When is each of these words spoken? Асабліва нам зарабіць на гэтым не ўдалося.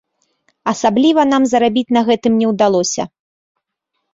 Асабліва 0.71 1.21
нам 1.31 1.45
зарабіць 1.51 1.93
на 1.99 2.03
гэтым 2.07 2.33
не 2.41 2.47
ўдалося. 2.53 3.03